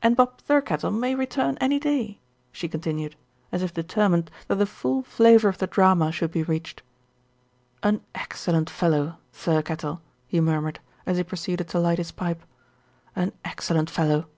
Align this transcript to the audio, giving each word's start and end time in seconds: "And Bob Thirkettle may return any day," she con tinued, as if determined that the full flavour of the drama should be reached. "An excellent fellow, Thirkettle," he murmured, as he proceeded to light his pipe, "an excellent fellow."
"And 0.00 0.16
Bob 0.16 0.38
Thirkettle 0.40 0.98
may 0.98 1.14
return 1.14 1.58
any 1.60 1.78
day," 1.78 2.18
she 2.50 2.66
con 2.66 2.80
tinued, 2.80 3.12
as 3.52 3.62
if 3.62 3.74
determined 3.74 4.30
that 4.48 4.54
the 4.54 4.64
full 4.64 5.02
flavour 5.02 5.50
of 5.50 5.58
the 5.58 5.66
drama 5.66 6.10
should 6.10 6.30
be 6.30 6.42
reached. 6.42 6.82
"An 7.82 8.00
excellent 8.14 8.70
fellow, 8.70 9.18
Thirkettle," 9.34 10.00
he 10.26 10.40
murmured, 10.40 10.80
as 11.04 11.18
he 11.18 11.24
proceeded 11.24 11.68
to 11.68 11.78
light 11.78 11.98
his 11.98 12.10
pipe, 12.10 12.40
"an 13.14 13.32
excellent 13.44 13.90
fellow." 13.90 14.30